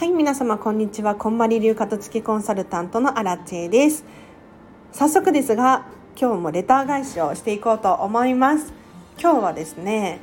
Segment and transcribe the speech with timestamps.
[0.00, 1.14] はい皆様こんにちは。
[1.14, 4.02] こんまり流片付けコンサルタントのアラチェです。
[4.92, 5.84] 早速ですが
[6.18, 8.72] 今日もレター返しをしていこうと思います。
[9.20, 10.20] 今日はですね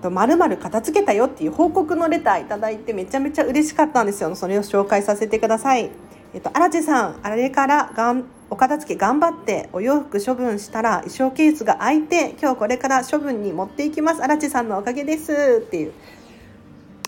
[0.00, 4.32] まるまる片付けたよっていう報告のレターいただいてめちゃめちゃ嬉しかったんですよ。
[4.36, 5.90] それを紹介させてください。
[6.32, 14.22] えっと、荒地さんあれからがんお片付け頑張ってお洋服処分したら衣装ケースが開いて今日これから処分に持っていきます。
[14.22, 15.64] 荒地さんのおかげです。
[15.66, 15.92] っていう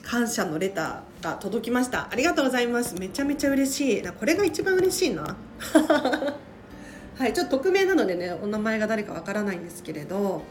[0.08, 2.08] 感謝のレターが届きました。
[2.10, 2.94] ありがとうございます。
[2.94, 4.02] めちゃめちゃ嬉しい。
[4.02, 5.36] これが一番嬉しいな。
[7.18, 10.42] はいちょっと匿名なのでねお名前が誰かわからないんですけれど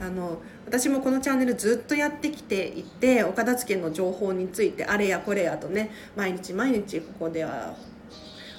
[0.00, 7.74] あの私もこのチャンネルずっとやってきていてお片付けの情報についてあれやこれやとね毎日毎日ここでは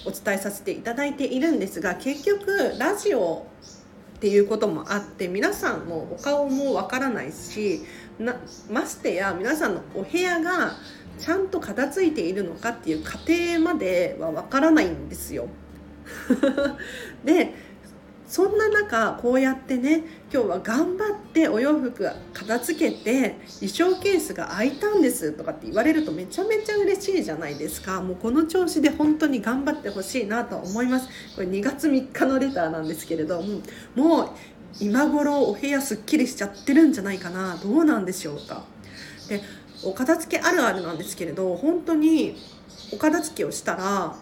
[0.06, 3.48] お伝えさせていただいているんですが結局ラジオ
[4.26, 7.84] っていうこともあって皆さんもお顔もわからないし
[8.18, 8.36] な
[8.72, 10.72] ましてや皆さんのお部屋が
[11.20, 15.48] ちゃんと片付いているのかっていう過程まではわからないんですよ。
[17.24, 17.54] で
[18.28, 28.02] そんな中こうやってね今日は頑張ってお洋服片付けて衣装ケースが開いたんですとかって言われるとめちゃめちゃ嬉しいじゃないですか。
[28.02, 31.08] もうこの調子で本当に頑張ってほしいなと思います。
[31.36, 33.62] これ2月3日のレターなんですけれども
[33.96, 34.30] もう
[34.80, 37.58] 今頃お部屋すっきりしちゃってるんじゃないかな。
[37.58, 38.64] どうなんでしょうか。
[39.30, 39.42] で
[39.84, 42.36] お片付けあるあるなんですけれど本当に
[42.92, 44.16] お片付けをしたら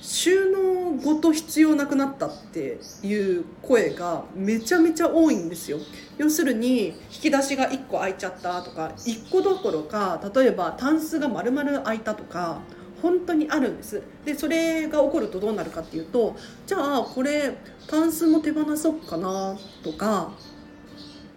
[0.00, 5.78] 収納ごと必要なくなったっていう声がめちゃめちゃ多いんですよ。
[6.16, 12.60] 要するに引き出しが1個開いちゃったとか1個どころか例えばタンスが丸々開いたとか
[13.02, 14.02] 本当にあるんです。
[14.24, 20.32] でそれが起こるとどうなるかっていうとじゃあこれタンスも手放そうかなとか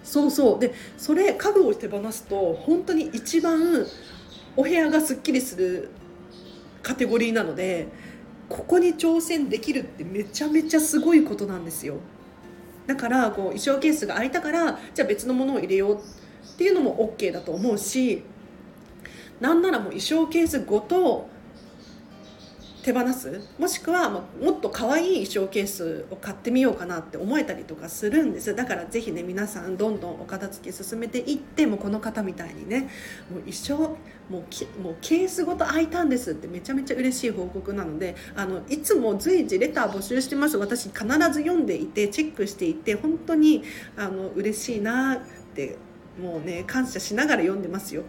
[0.03, 0.59] そうそう。
[0.59, 3.85] でそれ家具を手放すと本当に一番
[4.55, 5.89] お部屋がすっきりする
[6.81, 7.87] カテゴリーなので
[8.51, 11.95] ここに挑戦できるってめちゃめちゃすごいことなんですよ。
[12.85, 15.99] だからこう衣装ケースが空いたからじゃあ別のものを入れようっ
[16.57, 18.23] ていうのも OK だと思うし
[19.39, 21.27] なんならもう衣装ケースごと
[22.81, 28.55] 手放すもしくはもっと可愛い衣装ケースを買ってみようかなって思えたりとかするんです。
[28.55, 32.89] だからぜひね皆さんどんどんお片付け進めていってもこの方みたいにね。
[33.31, 33.97] もう一生も
[34.29, 40.57] うもうケースごと開いたんですってめちゃめちゃ嬉しい報告なのであのいつも随時レター募集してます。
[40.57, 43.63] 私必ず読んでいてチェックしていて本当に
[43.97, 45.19] あの嬉しいなっ
[45.53, 45.77] て
[46.21, 48.03] もうね感謝しながら読んでますよ。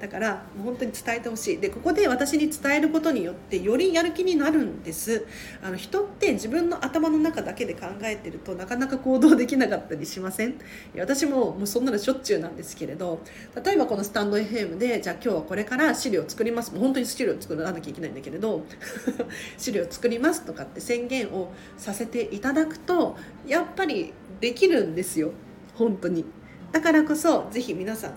[0.00, 1.58] だからもう本当に伝えてほしい。
[1.58, 5.26] でここで私に伝えることによってよりやる気になるんです。
[5.62, 10.54] あの人って自分の頭の中だけで考えてるとなかなか行動できなかったりしません？
[10.98, 13.20] 私ももうそんなのしょっちゅうなんですけれど
[13.64, 16.72] 例えばこのスタンド FM でじゃあ今日はこれから資料を作ります。
[16.72, 18.64] もう本当に資料を作らなきゃいけないんだけれど
[19.58, 23.16] 資料を作りますとかって宣言をさせていただくと
[23.46, 25.32] やっぱりできるんですよ。
[25.74, 26.24] 本当に。
[26.72, 28.14] だからこそぜひ皆さん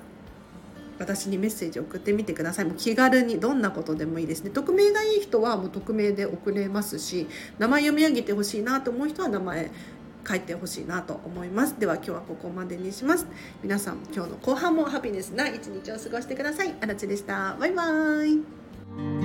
[1.00, 2.66] 私にメッセージ送ってみてください。
[2.66, 4.50] もう気軽にどんなことでもいいですね。
[4.50, 7.28] 匿名がいい人はもう匿名で送れますし
[7.60, 9.72] 名前読み上げてほしいなと思う人は名前
[10.28, 11.80] 書いてほしいなと思います。
[11.80, 13.28] では今日はここまでにします。
[13.62, 16.74] 皆さん今日の後半もハピネスな一日を過ごしてください。
[16.80, 17.56] あらちでした。
[17.60, 19.23] バイバーイ。